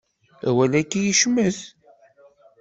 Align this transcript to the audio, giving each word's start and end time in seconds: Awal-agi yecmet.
Awal-agi 0.47 1.01
yecmet. 1.03 1.59